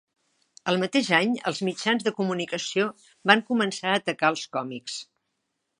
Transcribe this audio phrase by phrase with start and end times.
[0.71, 2.89] El mateix any, els mitjans de comunicació
[3.33, 5.03] van començar a atacar els còmics.